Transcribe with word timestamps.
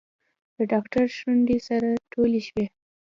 د 0.55 0.57
ډاکتر 0.71 1.05
شونډې 1.17 1.57
سره 1.67 1.87
ټولې 2.11 2.41
شوې. 2.47 2.65